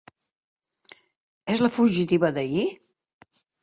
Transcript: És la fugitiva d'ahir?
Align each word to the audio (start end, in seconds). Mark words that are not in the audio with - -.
És 1.59 1.63
la 1.67 1.71
fugitiva 1.79 2.35
d'ahir? 2.39 2.69